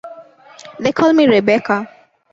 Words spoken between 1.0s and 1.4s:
me